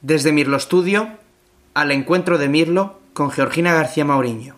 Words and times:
Desde 0.00 0.30
Mirlo 0.30 0.60
Studio, 0.60 1.08
al 1.74 1.90
encuentro 1.90 2.38
de 2.38 2.48
Mirlo 2.48 3.00
con 3.14 3.30
Georgina 3.32 3.74
García 3.74 4.04
Mauriño. 4.04 4.54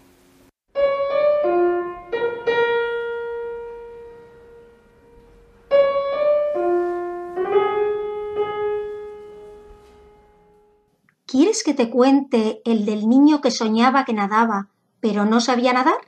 ¿Quieres 11.25 11.63
que 11.65 11.73
te 11.73 11.89
cuente 11.89 12.61
el 12.67 12.85
del 12.85 13.09
niño 13.09 13.41
que 13.41 13.51
soñaba 13.51 14.05
que 14.05 14.13
nadaba, 14.13 14.69
pero 15.01 15.25
no 15.25 15.41
sabía 15.41 15.73
nadar? 15.73 16.01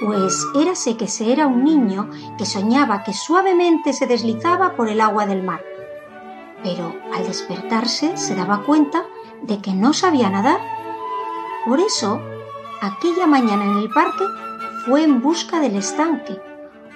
Pues 0.00 0.46
érase 0.54 0.96
que 0.96 1.08
se 1.08 1.32
era 1.32 1.46
un 1.46 1.64
niño 1.64 2.10
que 2.36 2.44
soñaba 2.44 3.02
que 3.02 3.14
suavemente 3.14 3.92
se 3.92 4.06
deslizaba 4.06 4.76
por 4.76 4.88
el 4.88 5.00
agua 5.00 5.26
del 5.26 5.42
mar. 5.42 5.64
Pero 6.62 6.94
al 7.14 7.26
despertarse 7.26 8.16
se 8.16 8.34
daba 8.34 8.62
cuenta 8.64 9.04
de 9.42 9.60
que 9.62 9.72
no 9.72 9.92
sabía 9.94 10.28
nadar. 10.28 10.60
Por 11.64 11.80
eso, 11.80 12.20
aquella 12.80 13.26
mañana 13.26 13.64
en 13.64 13.78
el 13.78 13.90
parque 13.90 14.24
fue 14.84 15.02
en 15.02 15.22
busca 15.22 15.60
del 15.60 15.76
estanque, 15.76 16.40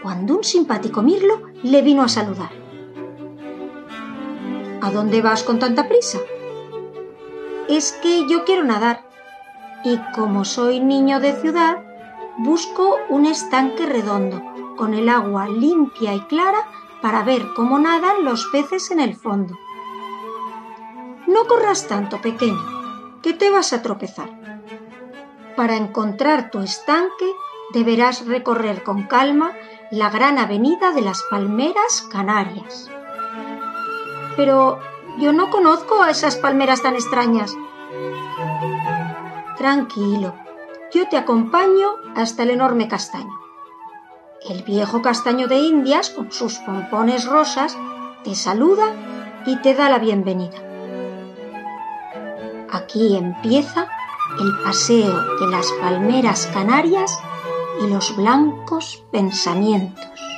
cuando 0.02 0.36
un 0.36 0.44
simpático 0.44 1.02
mirlo 1.02 1.42
le 1.62 1.82
vino 1.82 2.02
a 2.02 2.08
saludar. 2.08 2.50
¿A 4.82 4.90
dónde 4.90 5.22
vas 5.22 5.42
con 5.42 5.58
tanta 5.58 5.88
prisa? 5.88 6.18
Es 7.68 7.92
que 8.02 8.26
yo 8.28 8.44
quiero 8.44 8.64
nadar 8.64 9.04
y 9.84 9.98
como 10.14 10.44
soy 10.44 10.80
niño 10.80 11.20
de 11.20 11.32
ciudad, 11.34 11.89
busco 12.42 12.96
un 13.10 13.26
estanque 13.26 13.84
redondo, 13.84 14.42
con 14.76 14.94
el 14.94 15.10
agua 15.10 15.46
limpia 15.46 16.14
y 16.14 16.20
clara 16.20 16.66
para 17.02 17.22
ver 17.22 17.52
cómo 17.54 17.78
nadan 17.78 18.24
los 18.24 18.46
peces 18.46 18.90
en 18.90 18.98
el 19.00 19.14
fondo. 19.14 19.58
No 21.26 21.46
corras 21.46 21.86
tanto, 21.86 22.20
pequeño, 22.22 23.20
que 23.22 23.34
te 23.34 23.50
vas 23.50 23.74
a 23.74 23.82
tropezar. 23.82 24.30
Para 25.54 25.76
encontrar 25.76 26.50
tu 26.50 26.60
estanque 26.60 27.30
deberás 27.74 28.26
recorrer 28.26 28.82
con 28.84 29.02
calma 29.02 29.52
la 29.90 30.08
gran 30.08 30.38
avenida 30.38 30.92
de 30.92 31.02
las 31.02 31.22
Palmeras 31.30 32.08
Canarias. 32.10 32.90
Pero 34.36 34.78
yo 35.18 35.34
no 35.34 35.50
conozco 35.50 36.02
a 36.02 36.10
esas 36.10 36.36
palmeras 36.36 36.82
tan 36.82 36.94
extrañas. 36.94 37.54
Tranquilo, 39.58 40.34
yo 40.92 41.08
te 41.08 41.16
acompaño 41.16 41.88
hasta 42.16 42.42
el 42.42 42.50
enorme 42.50 42.88
castaño. 42.88 43.38
El 44.48 44.62
viejo 44.62 45.02
castaño 45.02 45.46
de 45.46 45.58
Indias, 45.58 46.10
con 46.10 46.32
sus 46.32 46.58
pompones 46.58 47.26
rosas, 47.26 47.76
te 48.24 48.34
saluda 48.34 48.92
y 49.46 49.56
te 49.56 49.74
da 49.74 49.88
la 49.88 49.98
bienvenida. 49.98 50.56
Aquí 52.72 53.16
empieza 53.16 53.88
el 54.40 54.64
paseo 54.64 55.36
de 55.38 55.46
las 55.48 55.70
palmeras 55.80 56.48
canarias 56.52 57.18
y 57.82 57.88
los 57.88 58.16
blancos 58.16 59.04
pensamientos. 59.10 60.29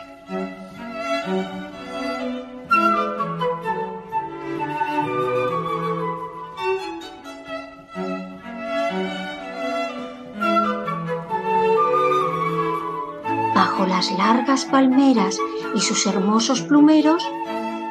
Bajo 13.72 13.86
las 13.86 14.12
largas 14.18 14.66
palmeras 14.66 15.38
y 15.74 15.80
sus 15.80 16.06
hermosos 16.06 16.60
plumeros, 16.60 17.26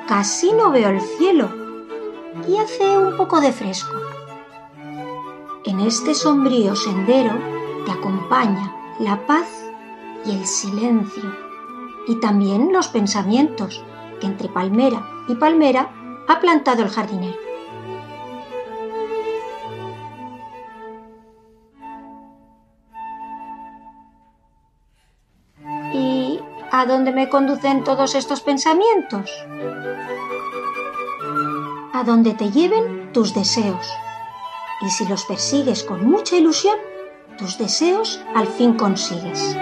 casi 0.08 0.54
no 0.54 0.70
veo 0.70 0.90
el 0.90 1.02
cielo 1.02 1.50
y 2.48 2.58
hace 2.58 3.00
un 3.00 3.18
poco 3.18 3.42
de 3.42 3.52
fresco. 3.52 3.96
En 5.66 5.80
este 5.80 6.14
sombrío 6.14 6.76
sendero 6.76 7.32
te 7.84 7.92
acompaña 7.94 8.72
la 9.00 9.26
paz 9.26 9.48
y 10.24 10.36
el 10.36 10.46
silencio 10.46 11.36
y 12.08 12.14
también 12.20 12.72
los 12.72 12.88
pensamientos 12.88 13.84
que 14.20 14.28
entre 14.28 14.50
palmera 14.50 15.04
y 15.28 15.34
palmera 15.34 15.90
ha 16.28 16.40
plantado 16.40 16.84
el 16.84 16.90
jardinero. 16.90 17.51
A 26.72 26.86
dónde 26.86 27.12
me 27.12 27.30
conducen 27.30 27.84
todos 27.84 28.16
estos 28.16 28.42
pensamientos? 28.42 29.30
A 31.94 32.04
donde 32.06 32.34
te 32.34 32.50
lleven 32.50 33.12
tus 33.12 33.34
deseos. 33.34 33.86
Y 34.82 34.90
si 34.90 35.06
los 35.06 35.26
persigues 35.26 35.84
con 35.84 36.10
mucha 36.10 36.38
ilusión, 36.38 36.78
tus 37.38 37.58
deseos 37.58 38.22
al 38.34 38.48
fin 38.48 38.76
consigues. 38.76 39.58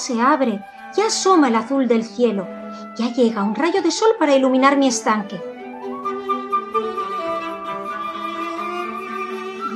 Se 0.00 0.20
abre, 0.20 0.64
ya 0.96 1.06
asoma 1.06 1.48
el 1.48 1.56
azul 1.56 1.86
del 1.86 2.04
cielo, 2.04 2.48
ya 2.96 3.12
llega 3.12 3.44
un 3.44 3.54
rayo 3.54 3.82
de 3.82 3.90
sol 3.90 4.10
para 4.18 4.34
iluminar 4.34 4.76
mi 4.76 4.88
estanque. 4.88 5.40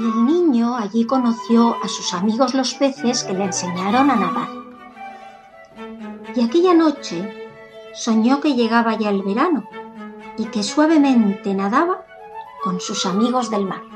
Y 0.01 0.05
el 0.05 0.27
niño 0.27 0.77
allí 0.77 1.07
conoció 1.07 1.77
a 1.83 1.89
sus 1.89 2.13
amigos 2.15 2.55
los 2.55 2.75
peces 2.75 3.25
que 3.25 3.35
le 3.35 3.45
enseñaron 3.45 4.11
a 4.11 4.17
nadar. 4.17 4.49
Y 6.35 6.43
aquella 6.43 6.75
noche 6.75 7.51
soñó 7.95 8.41
que 8.41 8.55
llegaba 8.55 8.99
ya 8.99 9.11
el 9.11 9.23
verano 9.23 9.69
y 10.37 10.47
que 10.47 10.63
suavemente 10.63 11.55
nadaba 11.55 12.05
con 12.63 12.81
sus 12.81 13.07
amigos 13.07 13.51
del 13.51 13.67
mar. 13.67 13.94